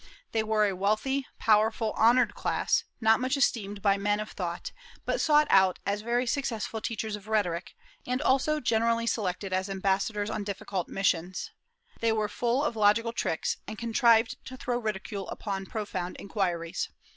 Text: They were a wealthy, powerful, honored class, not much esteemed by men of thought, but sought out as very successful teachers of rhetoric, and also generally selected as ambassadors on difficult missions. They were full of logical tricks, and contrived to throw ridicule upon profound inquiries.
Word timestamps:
They 0.31 0.41
were 0.41 0.67
a 0.67 0.75
wealthy, 0.75 1.27
powerful, 1.37 1.91
honored 1.95 2.33
class, 2.33 2.85
not 2.99 3.19
much 3.19 3.37
esteemed 3.37 3.83
by 3.83 3.97
men 3.97 4.19
of 4.19 4.31
thought, 4.31 4.71
but 5.05 5.21
sought 5.21 5.45
out 5.51 5.77
as 5.85 6.01
very 6.01 6.25
successful 6.25 6.81
teachers 6.81 7.15
of 7.15 7.27
rhetoric, 7.27 7.75
and 8.07 8.19
also 8.19 8.59
generally 8.59 9.05
selected 9.05 9.53
as 9.53 9.69
ambassadors 9.69 10.31
on 10.31 10.43
difficult 10.43 10.87
missions. 10.87 11.51
They 11.99 12.11
were 12.11 12.29
full 12.29 12.63
of 12.63 12.75
logical 12.75 13.13
tricks, 13.13 13.57
and 13.67 13.77
contrived 13.77 14.43
to 14.45 14.57
throw 14.57 14.79
ridicule 14.79 15.29
upon 15.29 15.67
profound 15.67 16.15
inquiries. 16.17 16.89